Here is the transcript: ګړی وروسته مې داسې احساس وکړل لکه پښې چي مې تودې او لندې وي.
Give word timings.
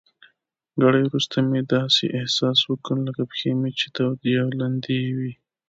ګړی 0.81 1.01
وروسته 1.05 1.37
مې 1.49 1.61
داسې 1.75 2.05
احساس 2.19 2.59
وکړل 2.65 2.99
لکه 3.07 3.23
پښې 3.31 3.47
چي 3.49 3.49
مې 3.59 3.71
تودې 3.95 4.33
او 4.43 4.49
لندې 4.61 4.97
وي. 5.17 5.33